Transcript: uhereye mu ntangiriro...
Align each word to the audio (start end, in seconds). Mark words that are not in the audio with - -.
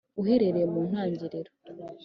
uhereye 0.21 0.63
mu 0.73 0.81
ntangiriro... 0.89 1.51